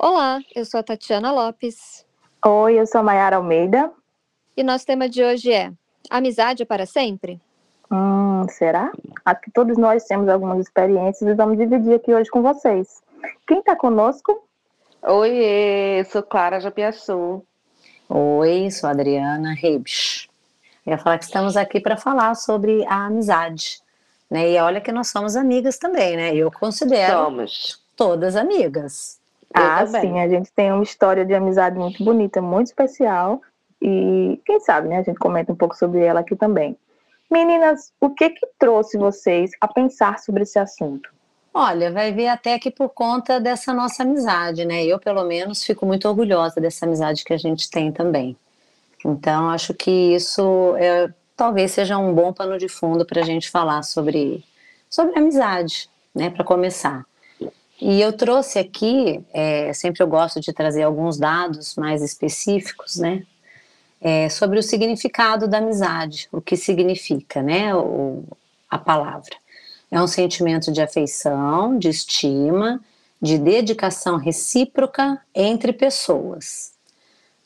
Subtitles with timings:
[0.00, 2.06] Olá, eu sou a Tatiana Lopes.
[2.46, 3.90] Oi, eu sou a Mayara Almeida.
[4.56, 5.72] E nosso tema de hoje é
[6.08, 7.40] Amizade é para sempre?
[7.90, 8.92] Hum, será?
[9.24, 13.02] Acho que todos nós temos algumas experiências e vamos dividir aqui hoje com vocês.
[13.44, 14.46] Quem está conosco?
[15.02, 17.44] Oi, sou Clara Japiaçu.
[18.08, 20.28] Oi, sou Adriana Rebs.
[20.86, 23.80] Eu ia falar que estamos aqui para falar sobre a amizade.
[24.30, 24.52] Né?
[24.52, 26.36] E olha que nós somos amigas também, né?
[26.36, 27.82] Eu considero Somos.
[27.96, 29.17] todas amigas.
[29.54, 33.40] Ah, sim, a gente tem uma história de amizade muito bonita, muito especial.
[33.80, 34.98] E quem sabe, né?
[34.98, 36.76] A gente comenta um pouco sobre ela aqui também.
[37.30, 41.10] Meninas, o que que trouxe vocês a pensar sobre esse assunto?
[41.52, 44.84] Olha, vai ver até que por conta dessa nossa amizade, né?
[44.84, 48.36] Eu, pelo menos, fico muito orgulhosa dessa amizade que a gente tem também.
[49.04, 53.50] Então, acho que isso é, talvez seja um bom pano de fundo para a gente
[53.50, 54.44] falar sobre,
[54.88, 56.30] sobre amizade, né?
[56.30, 57.04] Para começar.
[57.80, 63.24] E eu trouxe aqui, é, sempre eu gosto de trazer alguns dados mais específicos, né?
[64.00, 67.74] É, sobre o significado da amizade, o que significa, né?
[67.74, 68.24] O,
[68.68, 69.34] a palavra.
[69.90, 72.80] É um sentimento de afeição, de estima,
[73.20, 76.72] de dedicação recíproca entre pessoas.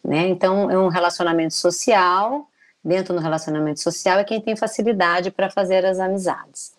[0.05, 0.29] Né?
[0.29, 2.49] Então, é um relacionamento social.
[2.85, 6.73] Dentro do relacionamento social é quem tem facilidade para fazer as amizades.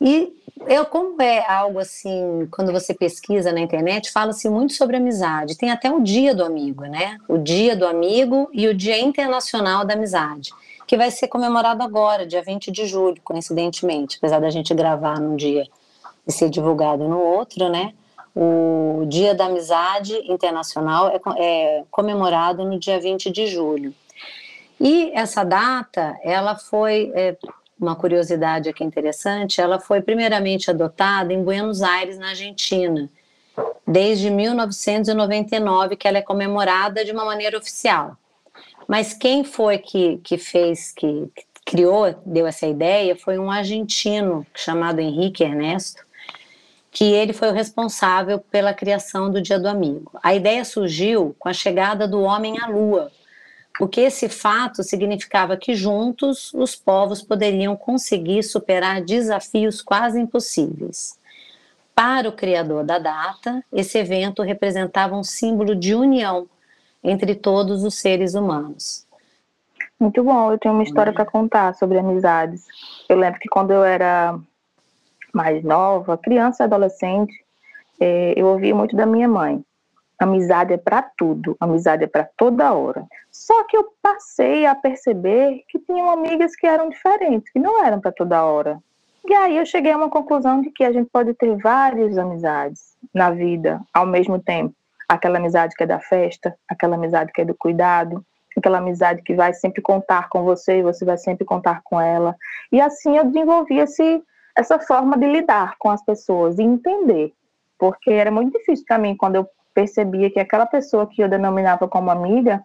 [0.00, 0.32] E
[0.66, 5.56] eu, como é algo assim, quando você pesquisa na internet, fala-se muito sobre amizade.
[5.56, 7.18] Tem até o dia do amigo, né?
[7.28, 10.50] O dia do amigo e o dia internacional da amizade
[10.90, 15.36] que vai ser comemorado agora, dia 20 de julho, coincidentemente, apesar da gente gravar num
[15.36, 15.64] dia
[16.26, 17.94] e ser divulgado no outro, né?
[18.34, 23.94] O Dia da Amizade Internacional é, é comemorado no dia 20 de julho.
[24.80, 27.36] E essa data, ela foi, é,
[27.80, 33.08] uma curiosidade aqui interessante, ela foi primeiramente adotada em Buenos Aires, na Argentina,
[33.86, 38.16] desde 1999 que ela é comemorada de uma maneira oficial.
[38.86, 41.30] Mas quem foi que, que fez, que,
[41.70, 46.04] criou, deu essa ideia, foi um argentino chamado Henrique Ernesto,
[46.90, 50.10] que ele foi o responsável pela criação do Dia do Amigo.
[50.20, 53.12] A ideia surgiu com a chegada do homem à Lua,
[53.80, 61.18] porque esse fato significava que juntos os povos poderiam conseguir superar desafios quase impossíveis.
[61.94, 66.46] Para o criador da data, esse evento representava um símbolo de união
[67.02, 69.06] entre todos os seres humanos.
[69.98, 72.66] Muito bom, eu tenho uma história para contar sobre amizades.
[73.08, 74.38] Eu lembro que quando eu era
[75.32, 77.32] mais nova, criança adolescente,
[77.98, 79.64] é, eu ouvia muito da minha mãe.
[80.20, 83.04] Amizade é para tudo, amizade é para toda hora.
[83.30, 88.00] Só que eu passei a perceber que tinham amigas que eram diferentes, que não eram
[88.00, 88.78] para toda hora.
[89.26, 92.96] E aí eu cheguei a uma conclusão de que a gente pode ter várias amizades
[93.14, 94.74] na vida ao mesmo tempo
[95.10, 98.24] aquela amizade que é da festa, aquela amizade que é do cuidado,
[98.56, 102.36] aquela amizade que vai sempre contar com você e você vai sempre contar com ela.
[102.70, 104.22] E assim eu desenvolvi esse,
[104.56, 107.32] essa forma de lidar com as pessoas e entender,
[107.76, 109.48] porque era muito difícil para mim quando eu
[109.80, 112.62] percebia que aquela pessoa que eu denominava como amiga,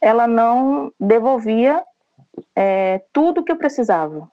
[0.00, 1.82] ela não devolvia
[2.54, 4.28] é, tudo que eu precisava.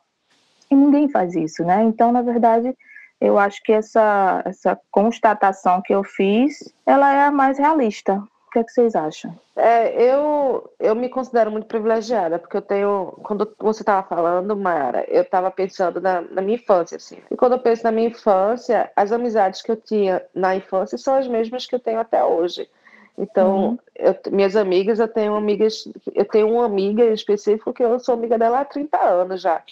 [0.72, 1.84] E ninguém faz isso, né?
[1.84, 2.74] Então, na verdade,
[3.20, 8.24] eu acho que essa, essa constatação que eu fiz, ela é a mais realista.
[8.54, 9.36] O que, é que vocês acham?
[9.56, 15.04] É, eu, eu me considero muito privilegiada, porque eu tenho, quando você estava falando, Mara,
[15.08, 17.18] eu estava pensando na, na, minha infância, assim.
[17.32, 21.16] E quando eu penso na minha infância, as amizades que eu tinha na infância são
[21.16, 22.70] as mesmas que eu tenho até hoje.
[23.18, 23.78] Então, uhum.
[23.96, 28.14] eu, minhas amigas, eu tenho amigas, eu tenho uma amiga em específico que eu sou
[28.14, 29.64] amiga dela há 30 anos já.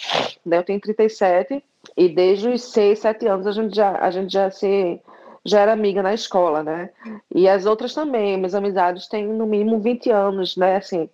[0.44, 0.58] Né?
[0.58, 1.64] Eu tenho 37
[1.96, 5.00] e desde os 6, 7 anos a gente já, a gente já se
[5.46, 6.90] já era amiga na escola, né?
[7.34, 10.78] E as outras também, minhas amizades têm no mínimo 20 anos, né?
[10.78, 11.10] Assim,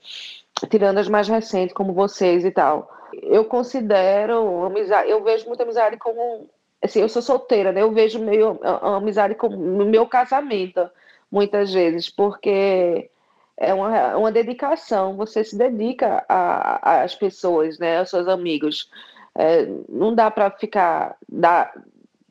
[0.69, 2.91] tirando as mais recentes, como vocês e tal.
[3.23, 6.49] Eu considero amizade, eu vejo muita amizade como
[6.81, 7.81] assim, eu sou solteira, né?
[7.81, 10.89] Eu vejo meio a amizade como no meu casamento
[11.31, 13.09] muitas vezes, porque
[13.57, 18.89] é uma, uma dedicação, você se dedica às pessoas, né, aos seus amigos.
[19.35, 21.71] É, não dá para ficar, dá,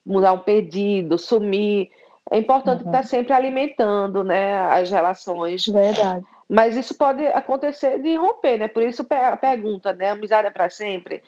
[0.06, 1.91] mudar um pedido, sumir.
[2.31, 2.91] É importante uhum.
[2.91, 5.67] estar sempre alimentando né, as relações.
[5.67, 6.25] Verdade.
[6.49, 8.69] Mas isso pode acontecer de romper, né?
[8.69, 10.11] Por isso a pergunta, né?
[10.11, 11.23] Amizade é para sempre?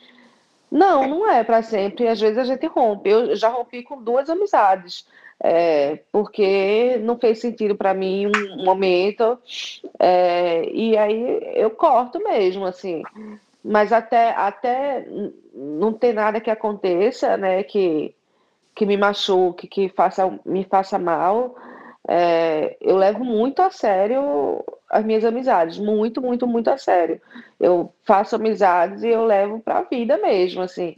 [0.71, 2.07] Não, não é para sempre.
[2.07, 3.11] Às vezes a gente rompe.
[3.11, 5.05] Eu já rompi com duas amizades
[5.41, 9.39] é, porque não fez sentido para mim um momento,
[9.99, 13.03] é, e aí eu corto mesmo, assim.
[13.65, 15.07] Mas até, até
[15.55, 18.15] não ter nada que aconteça, né, que,
[18.79, 21.57] que me machuque, que faça, me faça mal,
[22.07, 27.21] é, eu levo muito a sério as minhas amizades, muito, muito, muito a sério.
[27.59, 30.97] Eu faço amizades e eu levo para a vida mesmo, assim.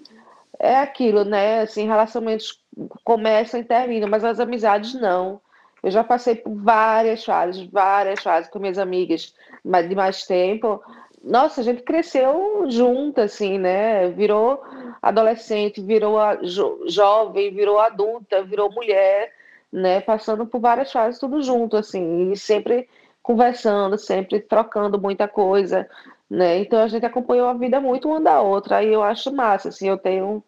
[0.59, 1.63] É aquilo, né?
[1.63, 2.63] Assim, relacionamentos
[3.03, 5.41] começam e terminam, mas as amizades não.
[5.83, 9.35] Eu já passei por várias fases, várias fases com minhas amigas
[9.65, 10.83] de mais tempo.
[11.23, 14.09] Nossa, a gente cresceu junto, assim, né?
[14.09, 14.63] Virou
[15.03, 19.33] adolescente, virou jo jovem, virou adulta, virou mulher,
[19.73, 20.01] né?
[20.01, 22.89] Passando por várias fases, tudo junto, assim, e sempre
[23.23, 25.89] conversando, sempre trocando muita coisa,
[26.29, 26.59] né?
[26.59, 29.89] Então a gente acompanhou a vida muito uma da outra, aí eu acho massa, assim,
[29.89, 30.43] eu tenho,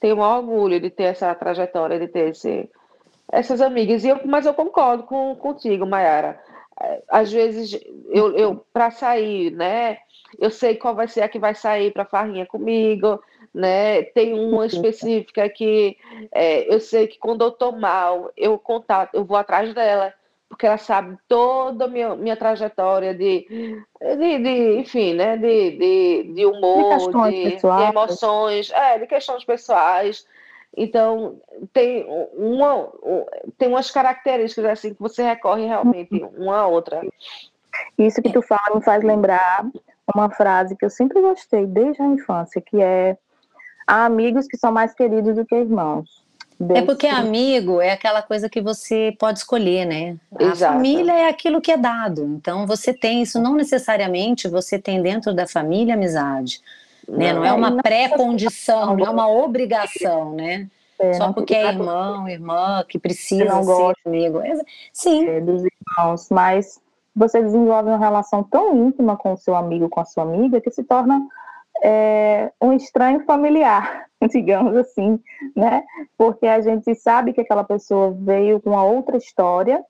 [0.00, 2.68] tenho um orgulho de ter essa trajetória, de ter esse,
[3.30, 6.40] essas amigas, e eu, mas eu concordo com, contigo, Mayara.
[6.80, 7.80] É, às vezes,
[8.10, 9.98] eu, eu para sair, né?
[10.38, 13.22] Eu sei qual vai ser a que vai sair para farrinha comigo,
[13.54, 14.02] né?
[14.02, 15.96] Tem uma específica que
[16.32, 20.12] é, eu sei que quando eu tô mal, eu contato, eu vou atrás dela,
[20.48, 23.46] porque ela sabe toda a minha, minha trajetória de,
[24.00, 25.36] de, de enfim, né?
[25.36, 30.26] De, de, de humor, de, de, de emoções, é, de questões pessoais.
[30.76, 31.40] Então,
[31.72, 32.92] tem, uma,
[33.56, 37.00] tem umas características assim que você recorre realmente uma a outra.
[37.96, 39.64] Isso que tu fala me faz lembrar
[40.14, 43.16] uma frase que eu sempre gostei desde a infância, que é
[43.86, 46.24] há amigos que são mais queridos do que irmãos.
[46.70, 50.16] É porque amigo é aquela coisa que você pode escolher, né?
[50.40, 52.24] A família é aquilo que é dado.
[52.24, 56.60] Então você tem isso, não necessariamente você tem dentro da família amizade.
[57.06, 57.32] Não, né?
[57.34, 60.66] não é uma pré-condição, não é uma obrigação, né?
[60.98, 64.40] É, Só porque é irmão, irmã, que precisa não ser amigo.
[64.94, 65.28] Sim.
[65.28, 66.80] É, dos irmãos, mas
[67.16, 70.70] você desenvolve uma relação tão íntima com o seu amigo, com a sua amiga, que
[70.70, 71.26] se torna
[71.82, 75.18] é, um estranho familiar, digamos assim,
[75.54, 75.82] né?
[76.18, 79.82] Porque a gente sabe que aquela pessoa veio com uma outra história,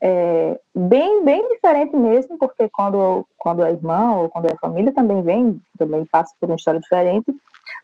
[0.00, 5.20] é, bem, bem diferente mesmo, porque quando, quando é irmão ou quando é família também
[5.22, 7.34] vem, também passa por uma história diferente,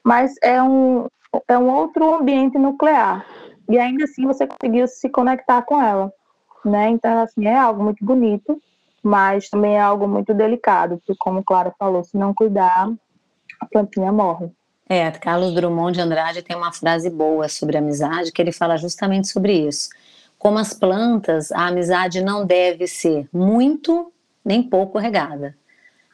[0.03, 1.07] mas é um,
[1.47, 3.27] é um outro ambiente nuclear.
[3.69, 6.11] E ainda assim você conseguiu se conectar com ela,
[6.65, 6.89] né?
[6.89, 8.59] Então, assim, é algo muito bonito,
[9.07, 12.91] mas também é algo muito delicado, porque como Clara falou, se não cuidar,
[13.61, 14.51] a plantinha morre.
[14.89, 19.29] É, Carlos Drummond de Andrade tem uma frase boa sobre amizade, que ele fala justamente
[19.29, 19.91] sobre isso.
[20.37, 24.13] Como as plantas, a amizade não deve ser muito
[24.45, 25.57] nem pouco regada.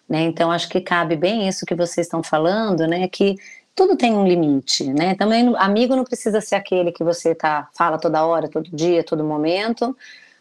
[0.08, 0.22] Né?
[0.24, 3.08] Então, acho que cabe bem isso que vocês estão falando, né?
[3.08, 3.36] Que
[3.74, 5.14] tudo tem um limite, né?
[5.14, 9.24] Também amigo não precisa ser aquele que você tá, fala toda hora, todo dia, todo
[9.24, 9.96] momento,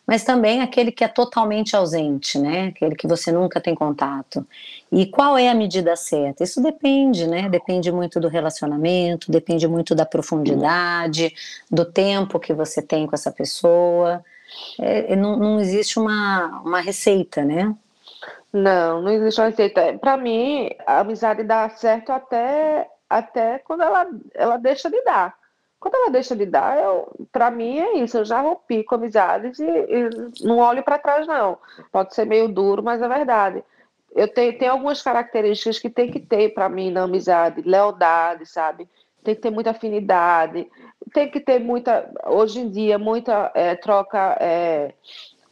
[0.06, 2.68] mas também aquele que é totalmente ausente, né?
[2.68, 4.45] Aquele que você nunca tem contato.
[4.92, 6.44] E qual é a medida certa?
[6.44, 7.48] Isso depende, né?
[7.48, 11.33] Depende muito do relacionamento, depende muito da profundidade,
[11.69, 14.24] do tempo que você tem com essa pessoa.
[14.80, 17.74] É, não, não existe uma, uma receita, né?
[18.51, 19.97] Não, não existe uma receita.
[20.00, 25.41] Para mim, a amizade dá certo até, até quando ela, ela deixa de dar.
[25.81, 26.78] Quando ela deixa de dar,
[27.31, 28.16] para mim é isso.
[28.16, 30.10] Eu já rompi com amizades e, e
[30.45, 31.57] não olho para trás, não.
[31.92, 33.63] Pode ser meio duro, mas é verdade.
[34.16, 38.88] Eu tenho, tenho algumas características que tem que ter para mim na amizade: lealdade, sabe?
[39.24, 40.69] Tem que ter muita afinidade,
[41.13, 44.94] tem que ter muita, hoje em dia, muita é, troca é,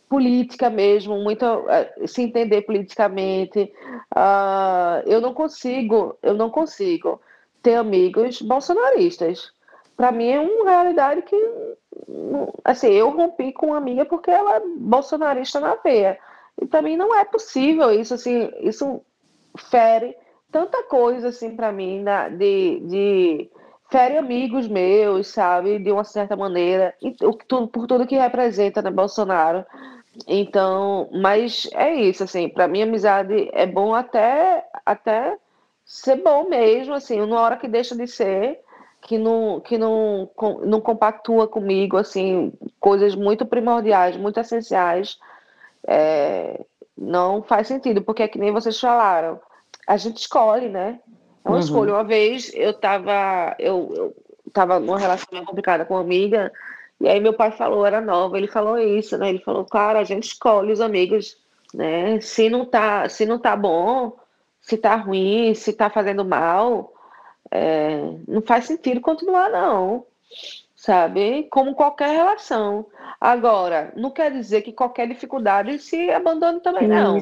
[0.07, 3.73] política mesmo, muita, é, se entender politicamente.
[4.15, 7.19] Uh, eu não consigo, eu não consigo
[7.63, 9.51] ter amigos bolsonaristas
[9.99, 11.35] para mim é uma realidade que
[12.63, 16.17] assim, eu rompi com uma amiga porque ela é bolsonarista na veia.
[16.57, 19.01] E para mim não é possível isso assim, isso
[19.57, 20.15] fere
[20.49, 23.51] tanta coisa assim para mim na, de, de
[23.91, 27.11] fere amigos meus, sabe, de uma certa maneira, e,
[27.45, 29.65] tudo, por tudo que representa né, Bolsonaro.
[30.29, 35.37] Então, mas é isso assim, para mim amizade é bom até até
[35.83, 38.61] ser bom mesmo, assim, uma hora que deixa de ser,
[39.01, 40.29] que não, que não,
[40.65, 45.17] não compactua comigo, assim, coisas muito primordiais, muito essenciais,
[45.87, 46.63] é,
[46.97, 49.39] não faz sentido, porque é que nem vocês falaram,
[49.87, 50.99] a gente escolhe, né?
[51.43, 51.63] É uma uhum.
[51.63, 51.93] escolha.
[51.93, 54.15] Uma vez eu estava eu, eu
[54.53, 56.51] tava numa relação meio complicada com uma amiga,
[56.99, 59.29] e aí meu pai falou, era nova, ele falou isso, né?
[59.29, 61.37] Ele falou, cara, a gente escolhe os amigos,
[61.73, 62.19] né?
[62.19, 64.17] Se não tá, se não tá bom,
[64.61, 66.93] se tá ruim, se tá fazendo mal,
[67.51, 70.05] é, não faz sentido continuar, não.
[70.75, 71.47] Sabe?
[71.51, 72.85] Como qualquer relação.
[73.19, 77.17] Agora, não quer dizer que qualquer dificuldade se abandone também, não.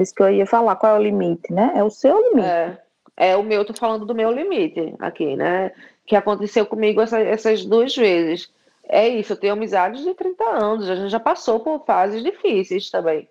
[0.00, 1.72] Isso que eu ia falar, qual é o limite, né?
[1.74, 2.46] É o seu limite.
[2.46, 2.78] É,
[3.16, 5.72] é o meu, tô falando do meu limite aqui, né?
[6.06, 8.50] Que aconteceu comigo essa, essas duas vezes.
[8.88, 12.90] É isso, eu tenho amizades de 30 anos, a gente já passou por fases difíceis
[12.90, 13.28] também.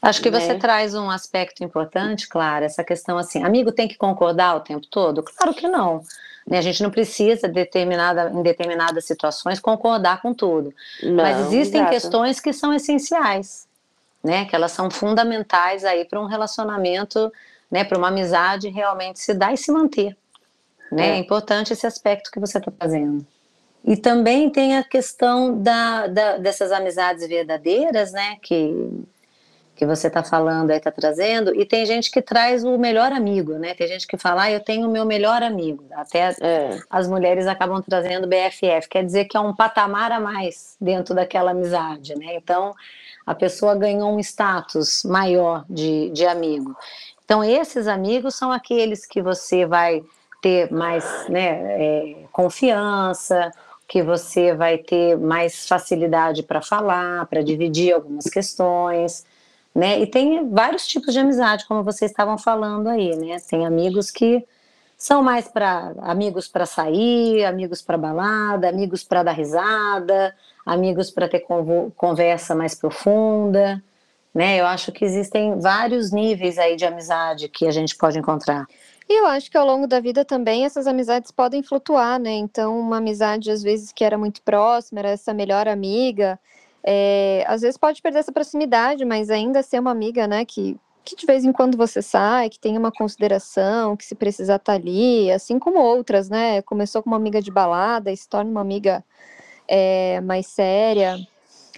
[0.00, 0.40] Acho que né?
[0.40, 4.86] você traz um aspecto importante, Clara, essa questão assim, amigo tem que concordar o tempo
[4.86, 5.22] todo?
[5.22, 6.02] Claro que não.
[6.46, 6.58] Né?
[6.58, 10.74] A gente não precisa, determinada, em determinadas situações, concordar com tudo.
[11.02, 11.92] Não, Mas existem exato.
[11.92, 13.66] questões que são essenciais,
[14.22, 14.44] né?
[14.44, 17.32] Que elas são fundamentais aí para um relacionamento,
[17.70, 17.84] né?
[17.84, 20.16] Para uma amizade realmente se dar e se manter.
[20.90, 21.10] Né?
[21.10, 21.10] É.
[21.12, 23.24] é importante esse aspecto que você está fazendo.
[23.84, 28.36] E também tem a questão da, da, dessas amizades verdadeiras, né?
[28.40, 29.04] Que,
[29.74, 31.52] que você está falando aí, está trazendo.
[31.54, 33.74] E tem gente que traz o melhor amigo, né?
[33.74, 35.84] Tem gente que fala, ah, eu tenho o meu melhor amigo.
[35.92, 36.78] Até É.
[36.88, 41.50] as mulheres acabam trazendo BFF, quer dizer que é um patamar a mais dentro daquela
[41.50, 42.36] amizade, né?
[42.36, 42.72] Então
[43.26, 46.76] a pessoa ganhou um status maior de, de amigo.
[47.24, 50.04] Então esses amigos são aqueles que você vai
[50.40, 53.50] ter mais né, é, confiança,
[53.92, 59.22] que você vai ter mais facilidade para falar, para dividir algumas questões,
[59.74, 60.00] né?
[60.00, 63.36] E tem vários tipos de amizade, como vocês estavam falando aí, né?
[63.50, 64.46] Tem amigos que
[64.96, 70.34] são mais para amigos para sair, amigos para balada, amigos para dar risada,
[70.64, 71.44] amigos para ter
[71.94, 73.84] conversa mais profunda,
[74.34, 74.58] né?
[74.58, 78.66] Eu acho que existem vários níveis aí de amizade que a gente pode encontrar.
[79.12, 82.30] E eu acho que ao longo da vida também essas amizades podem flutuar, né?
[82.30, 86.40] Então, uma amizade, às vezes, que era muito próxima, era essa melhor amiga,
[86.82, 90.46] é, às vezes pode perder essa proximidade, mas ainda ser uma amiga, né?
[90.46, 94.56] Que, que de vez em quando você sai, que tem uma consideração, que se precisar
[94.56, 96.62] estar ali, assim como outras, né?
[96.62, 99.04] Começou com uma amiga de balada e se torna uma amiga
[99.68, 101.18] é, mais séria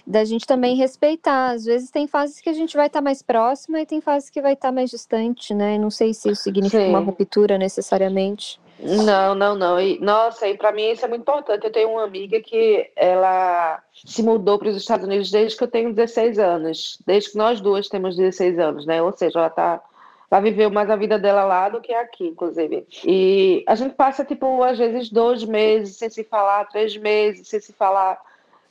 [0.05, 1.51] da gente também respeitar.
[1.51, 4.29] Às vezes tem fases que a gente vai estar tá mais próxima e tem fases
[4.29, 5.77] que vai estar tá mais distante, né?
[5.77, 6.89] Não sei se isso significa Sim.
[6.89, 8.59] uma ruptura necessariamente.
[8.79, 9.79] Não, não, não.
[9.79, 11.65] E, nossa, e para mim isso é muito importante.
[11.65, 15.67] Eu tenho uma amiga que ela se mudou para os Estados Unidos desde que eu
[15.67, 19.01] tenho 16 anos, desde que nós duas temos 16 anos, né?
[19.01, 19.81] Ou seja, ela tá
[20.29, 22.85] ela viveu mais a vida dela lá do que aqui, inclusive.
[23.05, 27.59] E a gente passa, tipo, às vezes dois meses sem se falar, três meses sem
[27.59, 28.19] se falar.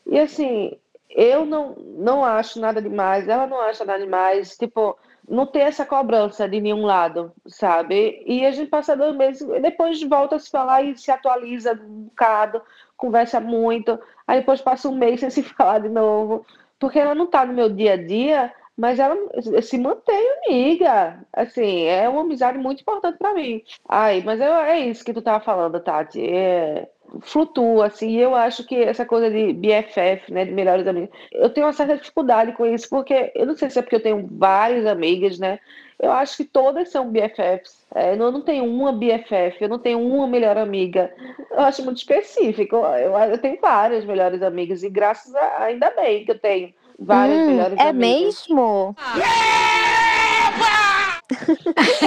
[0.07, 0.77] E assim,
[1.15, 5.87] eu não, não acho nada demais, ela não acha nada demais, tipo, não ter essa
[5.87, 8.23] cobrança de nenhum lado, sabe?
[8.27, 12.05] E a gente passa dois meses, depois volta a se falar e se atualiza um
[12.05, 12.61] bocado,
[12.97, 16.45] conversa muito, aí depois passa um mês sem se falar de novo,
[16.79, 19.17] porque ela não tá no meu dia a dia, mas ela
[19.63, 23.63] se mantém amiga, assim, é uma amizade muito importante para mim.
[23.89, 26.89] Ai, mas é, é isso que tu tava falando, Tati, é
[27.21, 31.51] flutua, assim, e eu acho que essa coisa de BFF, né, de melhores amigos, eu
[31.51, 34.29] tenho uma certa dificuldade com isso, porque eu não sei se é porque eu tenho
[34.31, 35.59] várias amigas, né,
[36.01, 40.01] eu acho que todas são BFFs, é, eu não tenho uma BFF, eu não tenho
[40.01, 41.13] uma melhor amiga,
[41.51, 46.25] eu acho muito específico, eu, eu tenho várias melhores amigas, e graças a, ainda bem
[46.25, 48.47] que eu tenho várias hum, melhores é amigas.
[48.49, 48.97] É mesmo?
[49.17, 50.94] É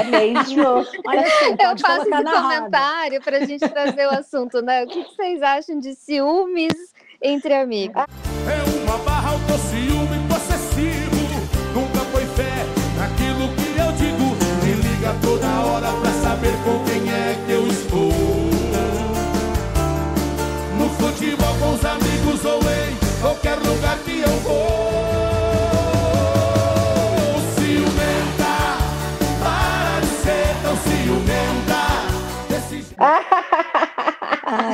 [0.10, 0.86] mesmo.
[1.06, 4.84] Olha assim, eu faço esse comentário para a gente trazer o assunto, né?
[4.84, 6.74] O que vocês acham de ciúmes
[7.22, 8.04] entre amigos?
[8.48, 9.97] É uma barra autociúme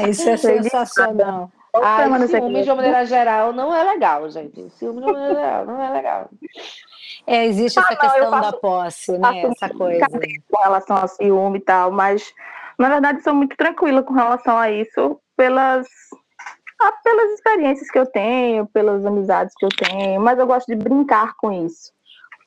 [0.10, 1.52] isso é sensacional.
[1.76, 4.70] Ah, ciúme de maneira geral não é legal, gente.
[4.72, 6.30] Ciúme de maneira geral não é legal.
[7.26, 9.42] É, existe essa ah, não, questão faço, da posse, né?
[9.42, 10.06] Essa coisa.
[10.52, 12.32] Com relação ao ciúme e tal, mas
[12.78, 15.88] na verdade sou muito tranquila com relação a isso pelas
[16.80, 20.76] ah, pelas experiências que eu tenho, pelas amizades que eu tenho, mas eu gosto de
[20.76, 21.92] brincar com isso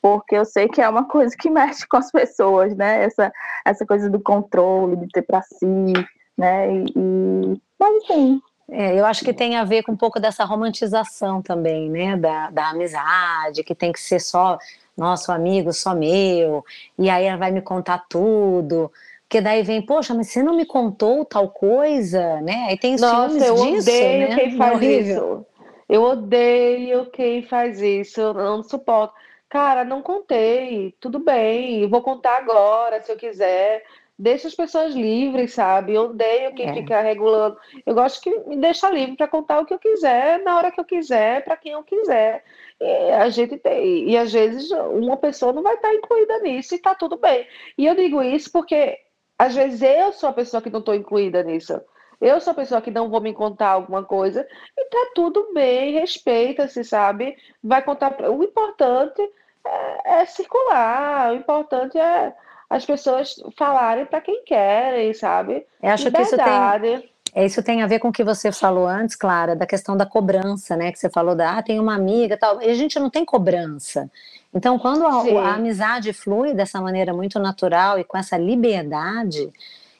[0.06, 3.02] porque eu sei que é uma coisa que mexe com as pessoas, né?
[3.02, 3.32] Essa,
[3.64, 5.92] essa coisa do controle, de ter para si,
[6.36, 6.72] né?
[6.72, 7.60] E, e...
[7.78, 8.42] Mas enfim.
[8.68, 12.16] É, eu acho que tem a ver com um pouco dessa romantização também, né?
[12.16, 14.58] Da, da amizade, que tem que ser só
[14.96, 16.64] nosso amigo, só meu,
[16.98, 18.90] e aí ela vai me contar tudo.
[19.28, 22.66] Porque daí vem, poxa, mas você não me contou tal coisa, né?
[22.68, 24.34] Aí tem Nossa, eu disso, odeio né?
[24.36, 25.46] quem faz isso.
[25.88, 29.14] Eu odeio quem faz isso, eu não suporto.
[29.48, 33.84] Cara, não contei, tudo bem, vou contar agora, se eu quiser
[34.18, 35.94] deixa as pessoas livres, sabe?
[35.94, 36.74] Eu odeio quem é.
[36.74, 37.56] fica regulando.
[37.84, 40.80] Eu gosto que me deixa livre para contar o que eu quiser, na hora que
[40.80, 42.42] eu quiser, para quem eu quiser.
[42.80, 46.76] E a gente tem, e às vezes uma pessoa não vai estar incluída nisso e
[46.76, 47.46] está tudo bem.
[47.76, 48.98] E eu digo isso porque
[49.38, 51.80] às vezes eu sou a pessoa que não estou incluída nisso.
[52.20, 54.46] Eu sou a pessoa que não vou me contar alguma coisa
[54.76, 57.36] e tá tudo bem, respeita-se, sabe?
[57.62, 58.18] Vai contar.
[58.30, 59.20] O importante
[59.64, 62.34] é, é circular, o importante é
[62.68, 65.64] as pessoas falarem para quem querem, sabe?
[65.82, 66.82] Eu acho Liberdade.
[66.82, 69.54] que isso tem, é, isso tem a ver com o que você falou antes, Clara,
[69.54, 70.90] da questão da cobrança, né?
[70.90, 72.62] Que você falou da, ah, tem uma amiga tal.
[72.62, 74.10] E a gente não tem cobrança.
[74.54, 79.50] Então, quando a, a amizade flui dessa maneira muito natural e com essa liberdade,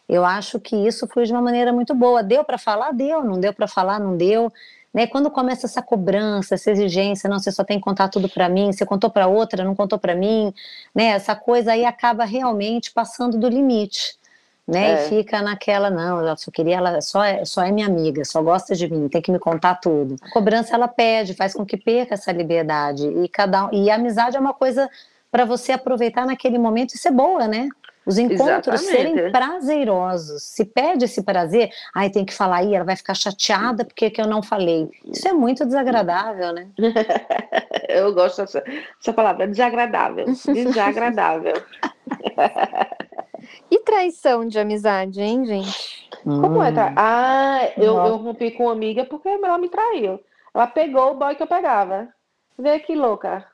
[0.08, 2.23] eu acho que isso flui de uma maneira muito boa.
[2.23, 2.92] Deu para falar?
[2.92, 3.23] Deu.
[3.23, 4.00] Não deu para falar?
[4.00, 4.52] Não deu.
[4.97, 5.07] Né?
[5.07, 8.73] Quando começa essa cobrança, essa exigência, não, você só tem que contar tudo para mim,
[8.73, 10.55] você contou para outra, não contou para mim,
[10.95, 11.09] né?
[11.09, 14.17] Essa coisa aí acaba realmente passando do limite.
[14.67, 15.07] Né, é.
[15.07, 18.43] E fica naquela, não, eu só queria, ela só é, só é minha amiga, só
[18.43, 20.17] gosta de mim, tem que me contar tudo.
[20.21, 23.07] A cobrança ela pede, faz com que perca essa liberdade.
[23.07, 24.91] E cada e a amizade é uma coisa
[25.31, 27.69] para você aproveitar naquele momento e ser boa, né?
[28.06, 29.14] Os encontros Exatamente.
[29.14, 30.44] serem prazerosos.
[30.44, 34.20] Se pede esse prazer, aí tem que falar aí, ela vai ficar chateada porque que
[34.20, 34.88] eu não falei.
[35.04, 36.68] Isso é muito desagradável, né?
[37.88, 40.25] eu gosto dessa, dessa palavra, desagradável.
[40.46, 41.54] Desagradável.
[43.70, 46.08] e traição de amizade, hein, gente?
[46.22, 46.70] Como é?
[46.70, 46.90] Tra...
[46.90, 46.94] Hum.
[46.96, 50.20] Ah, eu, eu rompi com uma amiga porque ela me traiu.
[50.54, 52.08] Ela pegou o boy que eu pegava.
[52.56, 53.44] Vê que louca.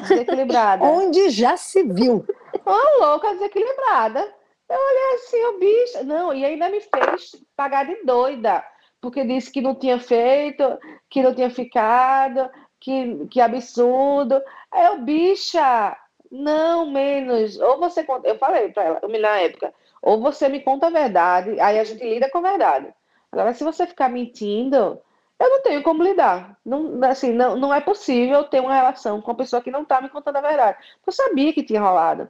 [0.00, 0.84] Desequilibrada.
[0.84, 2.24] Onde já se viu.
[2.64, 4.20] Uma louca desequilibrada.
[4.68, 6.04] Eu olhei assim, o bicho.
[6.04, 8.64] Não, e ainda me fez pagar de doida.
[9.00, 10.64] Porque disse que não tinha feito,
[11.10, 12.48] que não tinha ficado,
[12.80, 14.40] que, que absurdo.
[14.70, 15.96] Aí eu, bicha,
[16.30, 17.58] não, menos.
[17.60, 18.28] Ou você conta.
[18.28, 22.02] Eu falei para ela, na época, ou você me conta a verdade, aí a gente
[22.02, 22.92] lida com a verdade.
[23.30, 25.00] Agora, se você ficar mentindo,
[25.42, 26.56] eu não tenho como lidar.
[26.64, 30.00] Não, assim, não, não é possível ter uma relação com uma pessoa que não está
[30.00, 30.78] me contando a verdade.
[31.06, 32.28] Eu sabia que tinha rolado.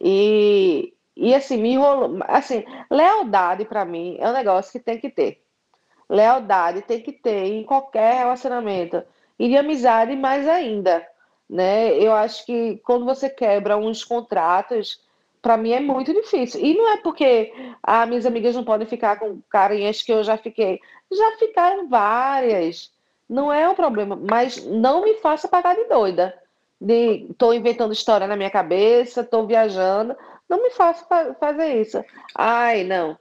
[0.00, 2.18] E, e assim, me enrolou.
[2.26, 5.42] Assim, lealdade para mim é um negócio que tem que ter.
[6.08, 9.02] Lealdade tem que ter em qualquer relacionamento.
[9.38, 11.06] E de amizade mais ainda.
[11.48, 11.96] Né?
[11.98, 15.00] Eu acho que quando você quebra uns contratos,
[15.42, 16.60] para mim é muito difícil.
[16.60, 20.36] E não é porque ah, minhas amigas não podem ficar com carinhas que eu já
[20.36, 20.80] fiquei.
[21.10, 22.90] Já ficaram várias.
[23.28, 26.34] Não é um problema, mas não me faça pagar de doida.
[26.80, 30.16] De tô inventando história na minha cabeça, tô viajando.
[30.48, 32.02] Não me faça fazer isso.
[32.34, 33.16] Ai, não.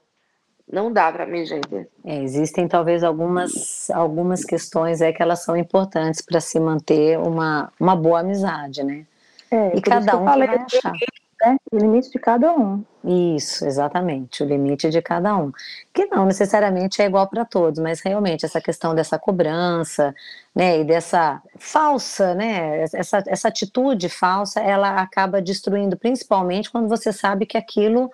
[0.71, 1.87] Não dá para mim, gente.
[2.05, 7.71] É, existem talvez algumas, algumas questões é que elas são importantes para se manter uma,
[7.79, 9.05] uma boa amizade, né?
[9.51, 10.93] É, e cada um vai achar
[11.41, 11.57] né?
[11.71, 12.83] O limite de cada um.
[13.03, 15.51] Isso, exatamente, o limite de cada um.
[15.93, 20.13] Que não necessariamente é igual para todos, mas realmente essa questão dessa cobrança,
[20.53, 27.13] né, e dessa falsa, né, essa, essa atitude falsa, ela acaba destruindo principalmente quando você
[27.13, 28.11] sabe que aquilo,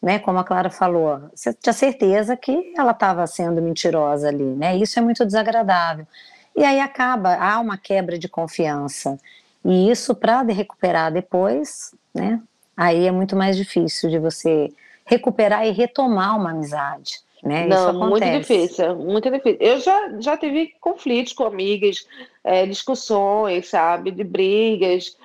[0.00, 4.76] né, como a Clara falou, você tinha certeza que ela estava sendo mentirosa ali, né,
[4.76, 6.06] isso é muito desagradável.
[6.56, 9.18] E aí acaba, há uma quebra de confiança.
[9.64, 12.40] E isso, para recuperar depois, né,
[12.78, 14.72] aí é muito mais difícil de você
[15.04, 17.18] recuperar e retomar uma amizade.
[17.42, 17.66] Né?
[17.66, 19.58] Não, muito difícil, muito difícil.
[19.60, 22.06] Eu já, já tive conflitos com amigas,
[22.44, 25.16] é, discussões, sabe, de brigas,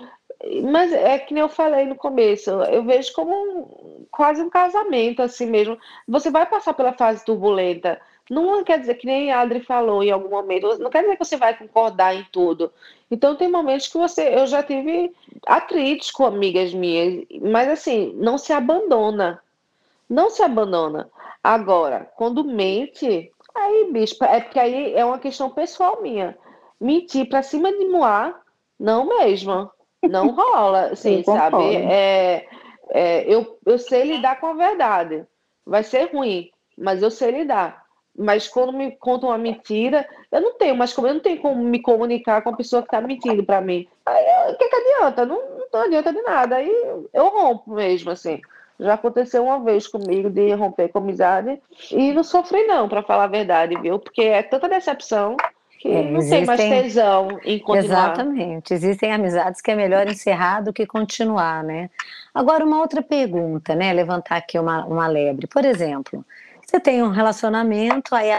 [0.64, 5.22] mas é que nem eu falei no começo, eu vejo como um, quase um casamento
[5.22, 5.78] assim mesmo.
[6.08, 10.12] Você vai passar pela fase turbulenta, não quer dizer que nem a Adri falou em
[10.12, 12.72] algum momento, não quer dizer que você vai concordar em tudo.
[13.14, 15.14] Então tem momentos que você, eu já tive
[15.46, 19.40] atritos com amigas minhas, mas assim, não se abandona.
[20.10, 21.08] Não se abandona.
[21.44, 26.36] Agora, quando mente, aí, bicho, é porque aí é uma questão pessoal minha.
[26.82, 28.34] Mentir pra cima de Moá,
[28.80, 29.70] não mesmo.
[30.02, 31.76] Não rola, assim, Sim, sabe?
[31.76, 32.48] É,
[32.90, 35.24] é, eu, eu sei lidar com a verdade.
[35.64, 37.83] Vai ser ruim, mas eu sei lidar.
[38.18, 41.64] Mas quando me contam uma mentira, eu não tenho mais como, eu não tenho como
[41.64, 43.88] me comunicar com a pessoa que está mentindo para mim.
[44.06, 45.26] Aí o que, que adianta?
[45.26, 46.58] Não, não adianta de nada.
[46.58, 46.72] Aí
[47.12, 48.40] eu rompo mesmo, assim.
[48.80, 51.60] Já aconteceu uma vez comigo de romper com amizade
[51.92, 53.98] e não sofri, não, para falar a verdade, viu?
[53.98, 55.38] Porque é tanta decepção
[55.80, 56.38] que é, não existem...
[56.40, 58.14] tem mais tesão em continuar.
[58.14, 58.74] Exatamente.
[58.74, 61.90] Existem amizades que é melhor encerrar do que continuar, né?
[62.34, 63.92] Agora, uma outra pergunta, né?
[63.92, 65.46] Levantar aqui uma, uma lebre.
[65.46, 66.26] Por exemplo,
[66.74, 68.32] você tem um relacionamento, aí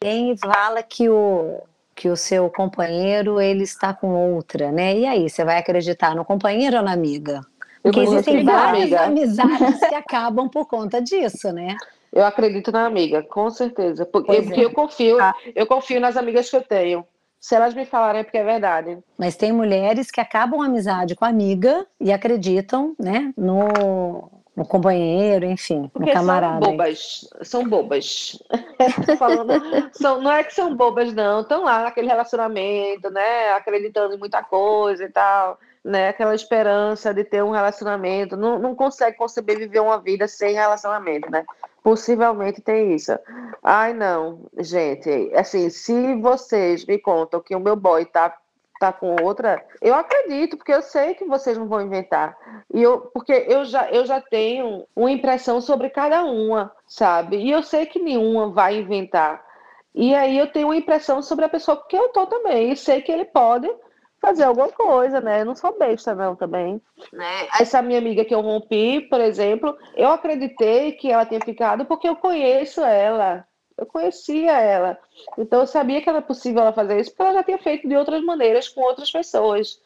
[0.00, 1.60] alguém fala que o,
[1.94, 4.96] que o seu companheiro ele está com outra, né?
[4.96, 7.42] E aí, você vai acreditar no companheiro ou na amiga?
[7.82, 9.02] Porque existem várias amiga.
[9.02, 11.76] amizades que acabam por conta disso, né?
[12.10, 14.06] Eu acredito na amiga, com certeza.
[14.06, 14.64] Porque, porque é.
[14.64, 15.34] eu confio, ah.
[15.54, 17.04] eu confio nas amigas que eu tenho.
[17.38, 18.98] Se elas me falarem é porque é verdade.
[19.18, 24.64] Mas tem mulheres que acabam a amizade com a amiga e acreditam, né, no um
[24.64, 26.64] companheiro, enfim, Porque um camarada.
[26.64, 28.42] São bobas, são bobas.
[29.18, 29.52] falando,
[29.92, 31.40] são, não é que são bobas, não.
[31.40, 33.52] Estão lá naquele relacionamento, né?
[33.52, 36.08] Acreditando em muita coisa e tal, né?
[36.08, 38.36] Aquela esperança de ter um relacionamento.
[38.36, 41.44] Não, não consegue conceber viver uma vida sem relacionamento, né?
[41.82, 43.12] Possivelmente tem isso.
[43.62, 45.32] Ai, não, gente.
[45.34, 48.36] Assim, se vocês me contam que o meu boy tá
[48.82, 52.36] tá com outra, eu acredito, porque eu sei que vocês não vão inventar.
[52.74, 57.36] E eu, porque eu já, eu já tenho uma impressão sobre cada uma, sabe?
[57.36, 59.40] E eu sei que nenhuma vai inventar.
[59.94, 62.72] E aí eu tenho uma impressão sobre a pessoa que eu tô também.
[62.72, 63.70] E sei que ele pode
[64.20, 65.42] fazer alguma coisa, né?
[65.42, 66.82] Eu não sou besta, não, também.
[67.12, 67.48] Né?
[67.60, 72.08] Essa minha amiga que eu rompi, por exemplo, eu acreditei que ela tinha ficado porque
[72.08, 73.46] eu conheço ela
[73.82, 74.98] eu conhecia ela.
[75.36, 77.96] Então eu sabia que era possível ela fazer isso, porque ela já tinha feito de
[77.96, 79.80] outras maneiras com outras pessoas.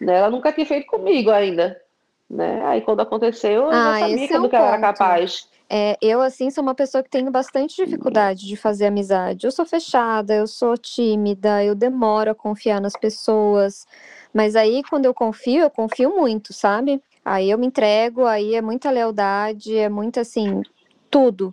[0.00, 0.18] Né?
[0.18, 1.80] Ela nunca tinha feito comigo ainda.
[2.28, 2.64] Né?
[2.64, 5.48] Aí quando aconteceu, eu ah, já sabia que, é do que ela era capaz.
[5.68, 9.46] É, eu, assim, sou uma pessoa que tenho bastante dificuldade de fazer amizade.
[9.46, 13.86] Eu sou fechada, eu sou tímida, eu demoro a confiar nas pessoas.
[14.34, 17.00] Mas aí, quando eu confio, eu confio muito, sabe?
[17.24, 20.62] Aí eu me entrego, aí é muita lealdade, é muito assim,
[21.10, 21.52] tudo.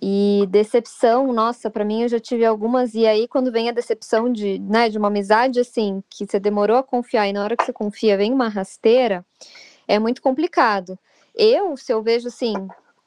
[0.00, 2.94] E decepção, nossa, para mim eu já tive algumas.
[2.94, 6.76] E aí, quando vem a decepção de, né, de uma amizade assim, que você demorou
[6.76, 9.24] a confiar e na hora que você confia vem uma rasteira,
[9.86, 10.98] é muito complicado.
[11.34, 12.54] Eu, se eu vejo assim,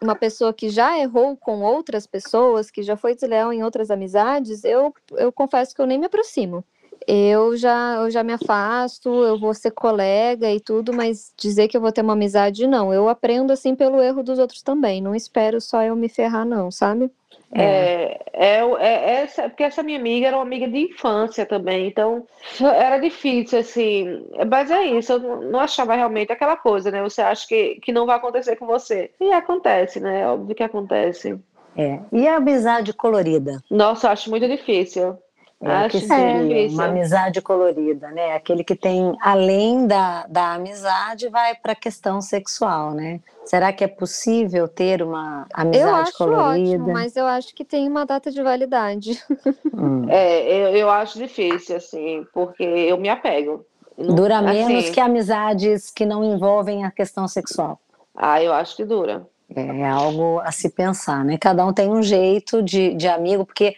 [0.02, 4.64] uma pessoa que já errou com outras pessoas, que já foi desleal em outras amizades,
[4.64, 6.66] eu, eu confesso que eu nem me aproximo
[7.08, 11.76] eu já, eu já me afasto, eu vou ser colega e tudo, mas dizer que
[11.76, 12.94] eu vou ter uma amizade, não.
[12.94, 15.02] Eu aprendo assim pelo erro dos outros também.
[15.02, 17.12] Não espero só eu me ferrar, não, sabe?
[17.54, 22.26] É, é, é, essa, porque essa minha amiga era uma amiga de infância também, então
[22.62, 24.26] era difícil, assim.
[24.50, 27.02] Mas é isso, eu não achava realmente aquela coisa, né?
[27.02, 29.12] Você acha que, que não vai acontecer com você.
[29.20, 30.26] E acontece, né?
[30.28, 31.38] Óbvio que acontece.
[31.76, 32.00] É.
[32.12, 33.62] E a amizade colorida?
[33.70, 35.18] Nossa, eu acho muito difícil.
[35.64, 38.34] É, que seria uma amizade colorida, né?
[38.34, 43.20] Aquele que tem, além da, da amizade, vai para a questão sexual, né?
[43.46, 46.84] Será que é possível ter uma amizade eu acho colorida?
[46.84, 49.22] Ótimo, mas eu acho que tem uma data de validade.
[49.74, 50.06] Hum.
[50.10, 53.66] É, eu, eu acho difícil, assim, porque eu me apego.
[53.98, 57.80] Dura assim, menos que amizades que não envolvem a questão sexual.
[58.16, 59.28] Ah, eu acho que dura.
[59.56, 61.38] É algo a se pensar, né?
[61.38, 63.76] Cada um tem um jeito de, de amigo, porque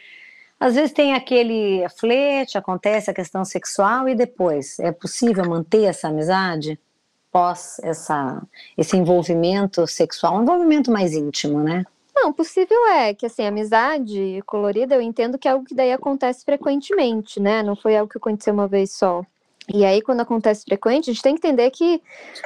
[0.63, 6.07] às vezes tem aquele flerte, acontece a questão sexual e depois é possível manter essa
[6.07, 6.79] amizade
[7.29, 8.41] pós essa,
[8.77, 11.83] esse envolvimento sexual, um envolvimento mais íntimo, né?
[12.15, 16.45] Não, possível é que assim, amizade colorida eu entendo que é algo que daí acontece
[16.45, 17.61] frequentemente, né?
[17.61, 19.21] Não foi algo que aconteceu uma vez só.
[19.71, 22.01] E aí, quando acontece frequente, a gente tem que entender que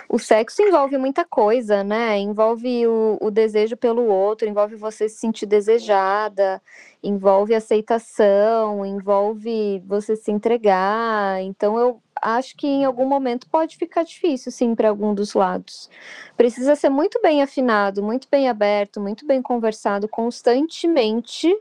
[0.08, 2.20] o sexo envolve muita coisa, né?
[2.20, 6.62] Envolve o, o, desejo pelo outro, envolve você se sentir desejada,
[7.02, 11.42] envolve aceitação, envolve você se entregar.
[11.42, 15.90] Então, eu acho que em algum momento pode ficar difícil, sim, para algum dos lados.
[16.36, 21.56] Precisa ser muito bem afinado, muito bem aberto, muito bem conversado constantemente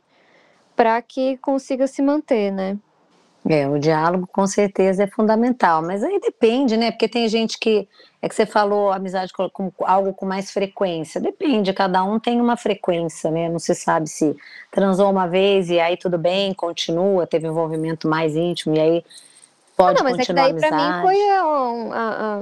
[0.75, 2.79] para que consiga se manter, né?
[3.49, 6.91] É, o diálogo com certeza é fundamental, mas aí depende, né?
[6.91, 7.89] Porque tem gente que
[8.21, 11.21] é que você falou amizade com, com, algo com mais frequência.
[11.21, 13.49] Depende, cada um tem uma frequência, né?
[13.49, 14.35] Não se sabe se
[14.73, 19.05] transou uma vez e aí tudo bem, continua, teve envolvimento mais íntimo e aí
[19.77, 21.17] pode ah, não, mas continuar é que daí para mim foi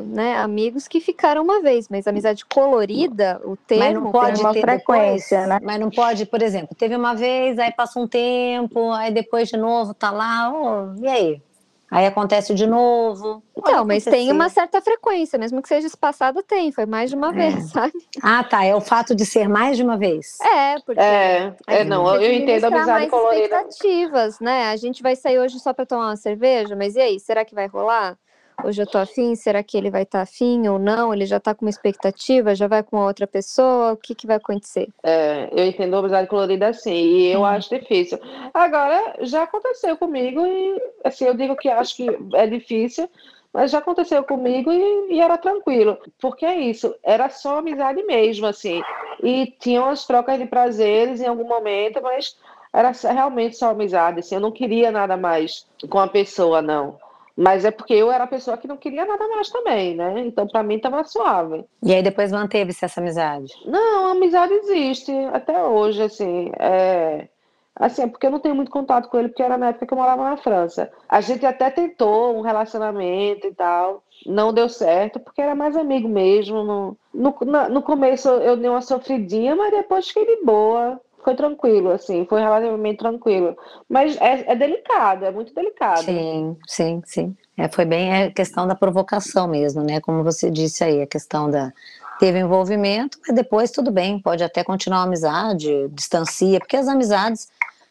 [0.07, 4.55] né, amigos que ficaram uma vez, mas amizade colorida, o termo mas não pode uma
[4.55, 5.61] frequência, depois, né?
[5.62, 9.57] Mas não pode, por exemplo, teve uma vez, aí passa um tempo, aí depois de
[9.57, 11.42] novo tá lá, oh, e aí?
[11.90, 13.42] Aí acontece de novo.
[13.57, 17.29] Então, mas tem uma certa frequência, mesmo que seja espaçada, tem, foi mais de uma
[17.29, 17.33] é.
[17.33, 17.92] vez, sabe?
[18.23, 18.64] Ah, tá.
[18.64, 20.38] É o fato de ser mais de uma vez.
[20.40, 21.01] É, porque.
[21.01, 23.42] É, é não, eu entendo a amizade colorida.
[23.42, 24.70] expectativas, né?
[24.70, 27.55] A gente vai sair hoje só para tomar uma cerveja, mas e aí, será que
[27.55, 28.18] vai rolar?
[28.62, 31.12] Hoje eu tô afim, será que ele vai estar tá afim ou não?
[31.12, 34.37] Ele já tá com uma expectativa, já vai com outra pessoa, o que que vai
[34.37, 34.88] acontecer?
[35.03, 37.45] É, eu entendo a amizade colorida assim, e eu hum.
[37.45, 38.19] acho difícil.
[38.53, 43.09] Agora, já aconteceu comigo e, assim, eu digo que acho que é difícil,
[43.55, 45.97] mas já aconteceu comigo e, e, era tranquilo.
[46.21, 48.83] Porque é isso, era só amizade mesmo, assim.
[49.23, 52.37] E tinham as trocas de prazeres em algum momento, mas
[52.73, 54.35] era realmente só amizade, assim.
[54.35, 56.99] Eu não queria nada mais com a pessoa, não.
[57.37, 60.20] Mas é porque eu era a pessoa que não queria nada mais também, né?
[60.20, 61.64] Então, para mim, tava suave.
[61.83, 63.53] E aí, depois manteve-se essa amizade?
[63.66, 66.53] Não, a amizade existe até hoje, assim.
[66.59, 67.29] É...
[67.77, 69.92] Assim, é porque eu não tenho muito contato com ele, porque era na época que
[69.92, 70.92] eu morava na França.
[71.09, 76.09] A gente até tentou um relacionamento e tal, não deu certo, porque era mais amigo
[76.09, 81.01] mesmo, não, No, na, no começo eu dei uma sofridinha, mas depois fiquei de boa.
[81.24, 83.56] Foi tranquilo, assim, foi relativamente tranquilo.
[83.88, 86.04] Mas é, é delicado, é muito delicado.
[86.04, 87.37] Sim, sim, sim.
[87.56, 90.02] É, foi bem a questão da provocação mesmo, né?
[90.02, 91.72] Como você disse aí, a questão da.
[92.18, 97.48] Teve envolvimento, mas depois tudo bem, pode até continuar a amizade, distancia, porque as amizades,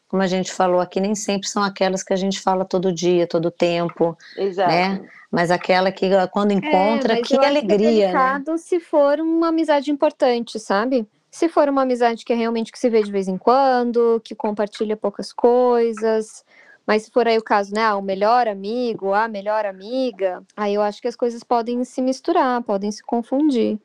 [0.07, 3.27] como a gente falou aqui, nem sempre são aquelas que a gente fala todo dia,
[3.27, 4.17] todo tempo.
[4.37, 4.71] Exato.
[4.71, 5.01] Né?
[5.29, 7.67] Mas aquela que quando encontra, é, que alegria.
[7.67, 8.57] Que é delicado né?
[8.57, 11.05] se for uma amizade importante, sabe?
[11.33, 14.35] Se for uma amizade que é realmente que se vê de vez em quando, que
[14.35, 16.45] compartilha poucas coisas,
[16.85, 20.75] mas se for aí o caso, né, ah, o melhor amigo, a melhor amiga, aí
[20.75, 23.79] eu acho que as coisas podem se misturar, podem se confundir.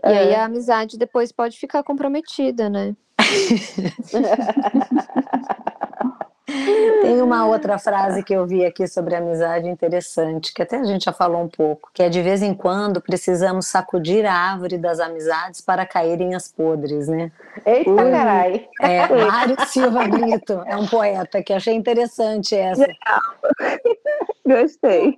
[0.00, 0.12] É.
[0.12, 2.94] E aí a amizade depois pode ficar comprometida, né?
[7.22, 11.12] Uma outra frase que eu vi aqui sobre amizade interessante, que até a gente já
[11.12, 15.60] falou um pouco, que é de vez em quando precisamos sacudir a árvore das amizades
[15.60, 17.30] para caírem as podres, né?
[17.64, 18.10] Eita, Ui.
[18.10, 18.68] carai!
[18.80, 22.86] É, Mário Silva Brito é um poeta que achei interessante essa.
[24.44, 25.14] Gostei.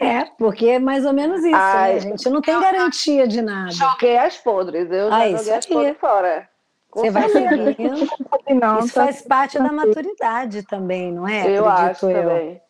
[0.00, 1.58] É, porque é mais ou menos isso, né?
[1.58, 1.96] Ai, né?
[1.96, 3.70] A gente não tem garantia de nada.
[3.70, 6.51] Joguei as podres, eu ah, joguei as podres fora.
[6.94, 7.76] Você vai seguindo.
[8.60, 11.48] Não, Isso tá faz parte da maturidade também, não é?
[11.48, 12.22] Eu Acredito acho eu.
[12.22, 12.60] também.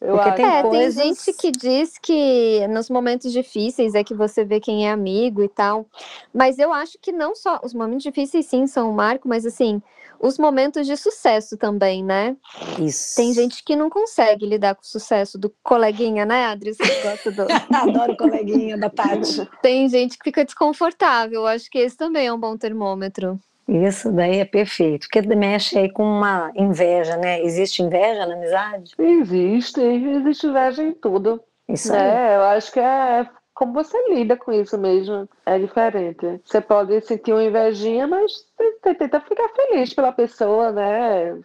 [0.00, 0.36] Eu Porque acho.
[0.36, 0.94] Tem, é, coisas...
[0.94, 5.42] tem gente que diz que nos momentos difíceis é que você vê quem é amigo
[5.42, 5.86] e tal.
[6.32, 9.82] Mas eu acho que não só os momentos difíceis sim são um marco, mas assim,
[10.20, 12.36] os momentos de sucesso também, né?
[12.78, 13.16] Isso.
[13.16, 16.74] Tem gente que não consegue lidar com o sucesso do coleguinha, né, Adri?
[16.74, 17.42] Você gosta do.
[17.74, 19.48] Adoro o coleguinha da Tati.
[19.62, 21.40] Tem gente que fica desconfortável.
[21.40, 23.40] Eu acho que esse também é um bom termômetro.
[23.68, 27.42] Isso daí é perfeito, porque mexe aí com uma inveja, né?
[27.42, 28.94] Existe inveja na amizade?
[28.98, 31.42] Existe, existe inveja em tudo.
[31.68, 31.98] Isso né?
[31.98, 32.34] aí.
[32.36, 33.26] Eu acho que é
[33.56, 36.40] como você lida com isso mesmo, é diferente.
[36.44, 38.46] Você pode sentir uma invejinha, mas
[38.82, 41.38] tenta ficar feliz pela pessoa, né?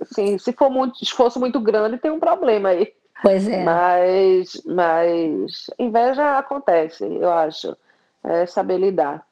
[0.00, 2.92] Assim, se for muito esforço muito grande, tem um problema aí.
[3.20, 3.64] Pois é.
[3.64, 7.76] Mas, mas inveja acontece, eu acho.
[8.22, 9.26] É saber lidar.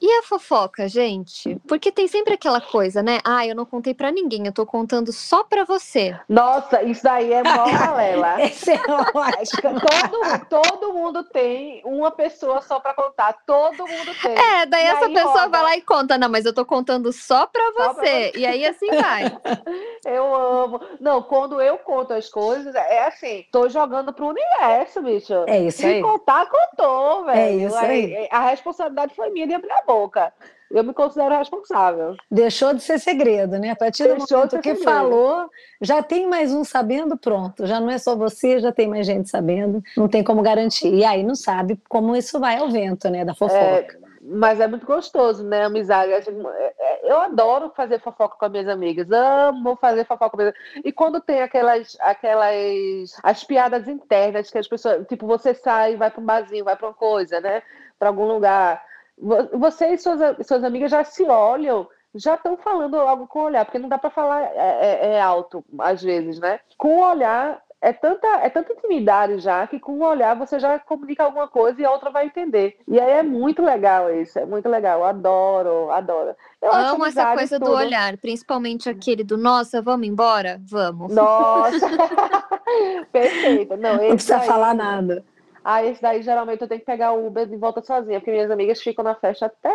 [0.00, 1.58] E a fofoca, gente?
[1.66, 3.18] Porque tem sempre aquela coisa, né?
[3.24, 6.18] Ah, eu não contei para ninguém, eu tô contando só para você.
[6.28, 8.42] Nossa, isso aí é mó balela.
[8.42, 13.34] Esse é todo, todo mundo tem uma pessoa só para contar.
[13.46, 14.36] Todo mundo tem.
[14.36, 15.48] É, daí e essa pessoa roda.
[15.48, 16.18] vai lá e conta.
[16.18, 17.86] Não, mas eu tô contando só para você.
[17.96, 18.32] você.
[18.36, 19.24] E aí assim vai.
[20.04, 20.80] eu amo.
[21.00, 25.34] Não, quando eu conto as coisas, é assim, tô jogando pro universo, bicho.
[25.46, 25.96] É isso Se aí.
[25.96, 27.38] Se contar, contou, velho.
[27.38, 28.28] É isso aí.
[28.30, 30.32] A, a responsabilidade foi minha de abrir a boca.
[30.70, 32.16] Eu me considero responsável.
[32.30, 33.70] Deixou de ser segredo, né?
[33.70, 34.82] A partir do Deixou momento que segredo.
[34.82, 35.48] falou,
[35.80, 37.66] já tem mais um sabendo, pronto.
[37.66, 39.82] Já não é só você, já tem mais gente sabendo.
[39.96, 40.92] Não tem como garantir.
[40.92, 43.24] E aí não sabe como isso vai ao vento, né?
[43.24, 43.60] Da fofoca.
[43.60, 43.86] É,
[44.20, 45.64] mas é muito gostoso, né?
[45.64, 46.10] Amizade.
[46.10, 49.08] É, é, eu adoro fazer fofoca com as minhas amigas.
[49.12, 54.58] Amo fazer fofoca com as minhas E quando tem aquelas, aquelas as piadas internas que
[54.58, 55.06] as pessoas.
[55.06, 57.62] Tipo, você sai, vai para um barzinho, vai para uma coisa, né?
[58.00, 58.82] Para algum lugar
[59.18, 63.64] você e suas, suas amigas já se olham, já estão falando algo com o olhar,
[63.64, 66.60] porque não dá para falar é, é, é, alto, às vezes, né?
[66.78, 70.78] Com o olhar, é tanta, é tanta intimidade já que com o olhar você já
[70.78, 72.78] comunica alguma coisa e a outra vai entender.
[72.88, 75.00] E aí é muito legal isso, é muito legal.
[75.00, 76.34] Eu adoro, adoro.
[76.62, 77.70] Eu amo essa coisa tudo.
[77.70, 80.60] do olhar, principalmente aquele do nossa, vamos embora?
[80.68, 81.14] Vamos.
[81.14, 81.86] Nossa!
[83.12, 83.76] Perfeito.
[83.76, 84.46] Não, não precisa aí...
[84.46, 85.24] falar nada.
[85.68, 88.52] Ah, esse daí geralmente eu tenho que pegar o Uber de volta sozinha, porque minhas
[88.52, 89.74] amigas ficam na festa até.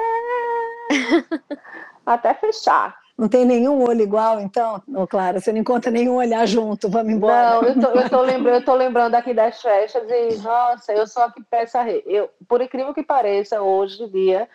[2.05, 2.97] até fechar.
[3.17, 4.81] Não tem nenhum olho igual, então?
[4.87, 7.55] Não, claro, você não encontra nenhum olhar junto, vamos embora.
[7.55, 11.05] Não, eu tô, eu tô, lembrando, eu tô lembrando aqui das festas e, nossa, eu
[11.05, 12.09] sou aqui peço arrego.
[12.09, 14.47] Eu, por incrível que pareça, hoje em dia,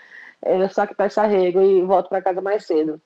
[0.42, 2.98] eu sou aqui peço arrego e volto para casa mais cedo.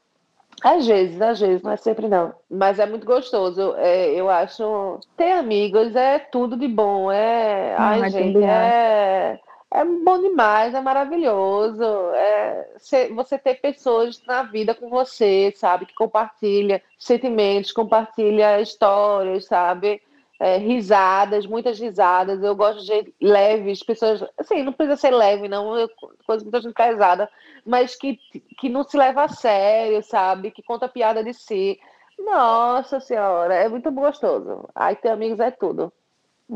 [0.62, 2.34] Às vezes, às vezes, não é sempre não.
[2.50, 3.74] Mas é muito gostoso.
[3.76, 5.00] É, eu acho.
[5.16, 7.10] Ter amigos é tudo de bom.
[7.10, 7.74] É.
[7.78, 9.40] Ai, ai gente, é.
[9.72, 11.84] É bom demais, é maravilhoso.
[12.14, 12.68] É,
[13.14, 15.86] você ter pessoas na vida com você, sabe?
[15.86, 20.02] Que compartilha sentimentos, compartilha histórias, sabe?
[20.40, 22.42] É, risadas, muitas risadas.
[22.42, 24.24] Eu gosto de leves, pessoas.
[24.38, 25.88] Assim, não precisa ser leve, não, eu,
[26.26, 27.28] coisa muita gente pesada,
[27.64, 28.18] mas que,
[28.58, 30.50] que não se leva a sério, sabe?
[30.50, 31.78] Que conta piada de si.
[32.18, 34.68] Nossa Senhora, é muito gostoso.
[34.74, 35.92] Aí ter amigos é tudo.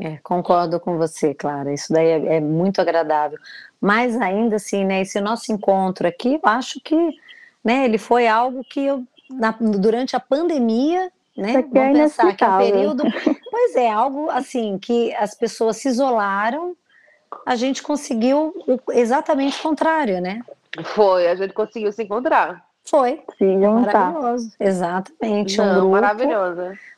[0.01, 1.73] É, concordo com você, Clara.
[1.73, 3.39] Isso daí é, é, muito agradável.
[3.81, 6.97] Mas ainda assim, né, esse nosso encontro aqui, eu acho que
[7.63, 11.53] né, ele foi algo que eu, na, durante a pandemia, né?
[11.53, 13.05] Vamos é pensar que é um período.
[13.55, 16.77] Pois é, algo assim que as pessoas se isolaram,
[17.47, 20.41] a gente conseguiu o, exatamente o contrário, né?
[20.83, 22.65] Foi, a gente conseguiu se encontrar.
[22.85, 23.23] Foi.
[23.39, 24.13] Se juntar.
[24.13, 24.53] Maravilhoso.
[24.59, 25.61] Exatamente.
[25.61, 25.91] um Não, grupo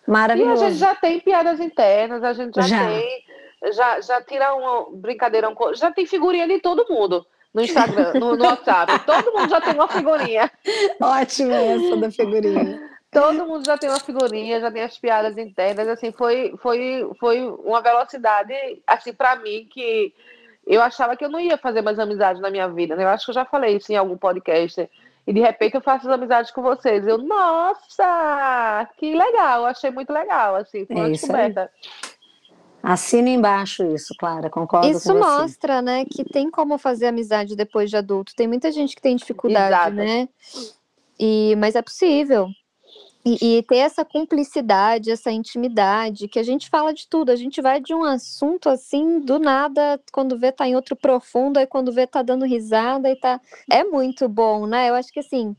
[0.06, 0.62] maravilhoso.
[0.62, 2.86] E a gente já tem piadas internas, a gente já, Já.
[2.88, 3.26] tem.
[3.72, 8.36] Já, já tira uma brincadeira, um já tem figurinha de todo mundo no Instagram, no,
[8.36, 8.98] no WhatsApp.
[9.06, 10.50] Todo mundo já tem uma figurinha.
[11.00, 12.95] Ótima essa da figurinha.
[13.16, 15.88] Todo mundo já tem uma figurinha, já tem as piadas internas.
[15.88, 18.52] Assim, foi, foi, foi uma velocidade,
[18.86, 20.12] assim, para mim, que
[20.66, 22.94] eu achava que eu não ia fazer mais amizade na minha vida.
[22.94, 23.04] Né?
[23.04, 24.86] Eu acho que eu já falei isso em algum podcast.
[25.26, 27.06] E de repente eu faço as amizades com vocês.
[27.06, 31.48] Eu, nossa, que legal, achei muito legal, assim, foi É uma isso aí.
[31.48, 31.70] descoberta.
[32.82, 35.24] Assina embaixo isso, Clara, concordo Isso com você.
[35.40, 38.34] mostra, né, que tem como fazer amizade depois de adulto.
[38.36, 39.96] Tem muita gente que tem dificuldade, Exato.
[39.96, 40.28] né?
[41.18, 42.48] E, mas é possível.
[43.26, 47.30] E, e ter essa cumplicidade, essa intimidade, que a gente fala de tudo.
[47.30, 51.58] A gente vai de um assunto assim, do nada, quando vê tá em outro profundo,
[51.58, 53.40] aí quando vê tá dando risada e tá.
[53.68, 54.88] É muito bom, né?
[54.88, 55.56] Eu acho que assim.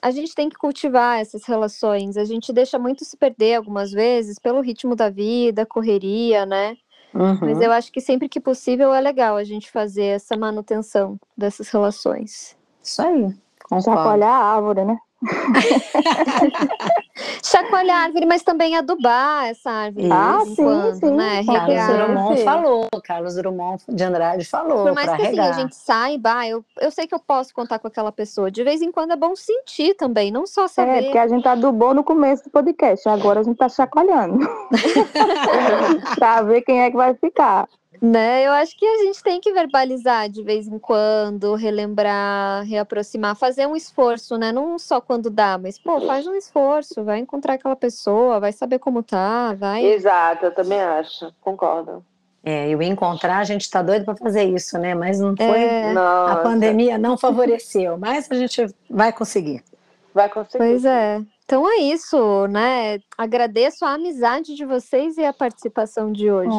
[0.00, 2.16] A gente tem que cultivar essas relações.
[2.16, 6.76] A gente deixa muito se perder algumas vezes pelo ritmo da vida, correria, né?
[7.12, 7.38] Uhum.
[7.40, 11.68] Mas eu acho que sempre que possível é legal a gente fazer essa manutenção dessas
[11.68, 12.56] relações.
[12.82, 13.34] Isso aí.
[13.80, 14.98] Chacoalhar a árvore, né?
[17.42, 20.08] Chacoalhar a árvore, mas também adubar essa árvore.
[20.10, 21.44] Ah, sim, quando, sim, né?
[21.44, 21.92] Carlos Regar.
[21.96, 22.44] Drummond Sim.
[22.44, 25.54] falou, Carlos Drummond de Andrade falou, Por mais que assim, a regar.
[25.54, 28.50] gente saiba, eu, eu sei que eu posso contar com aquela pessoa.
[28.50, 31.02] De vez em quando é bom sentir também, não só É, saber.
[31.04, 34.38] porque a gente adubou no começo do podcast, agora a gente tá chacoalhando.
[36.16, 37.68] pra ver quem é que vai ficar.
[38.02, 38.44] Né?
[38.44, 43.64] Eu acho que a gente tem que verbalizar de vez em quando, relembrar, reaproximar, fazer
[43.68, 44.50] um esforço, né?
[44.50, 48.80] Não só quando dá, mas pô, faz um esforço, vai encontrar aquela pessoa, vai saber
[48.80, 49.84] como tá, vai.
[49.84, 52.04] Exato, eu também acho, concordo.
[52.44, 54.96] É, e o encontrar, a gente está doido para fazer isso, né?
[54.96, 55.46] Mas não foi.
[55.46, 59.62] É, A pandemia não favoreceu, mas a gente vai conseguir.
[60.12, 60.58] vai conseguir.
[60.58, 61.22] Pois é.
[61.44, 62.98] Então é isso, né?
[63.16, 66.50] Agradeço a amizade de vocês e a participação de hoje.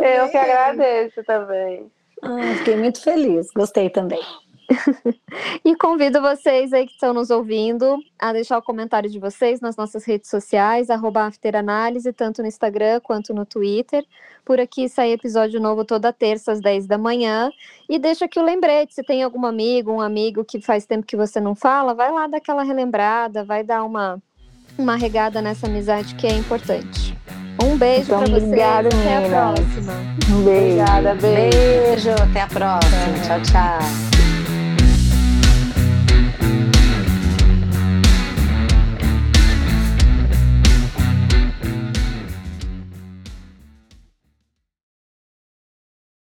[0.00, 1.90] Eu que agradeço também.
[2.22, 4.20] Ah, fiquei muito feliz, gostei também.
[5.64, 9.76] E convido vocês aí que estão nos ouvindo a deixar o comentário de vocês nas
[9.76, 14.04] nossas redes sociais, arroba afteranálise, tanto no Instagram quanto no Twitter.
[14.44, 17.50] Por aqui sai episódio novo toda terça às 10 da manhã.
[17.88, 21.16] E deixa aqui o lembrete, se tem algum amigo, um amigo que faz tempo que
[21.16, 24.20] você não fala, vai lá dar aquela relembrada, vai dar uma,
[24.76, 27.16] uma regada nessa amizade que é importante.
[27.62, 29.92] Um beijo Então, para vocês, obrigada, até a próxima.
[30.30, 30.80] Um beijo.
[30.80, 31.58] Obrigada, beijo.
[31.58, 33.26] Beijo, até a próxima.
[33.26, 34.17] Tchau, tchau.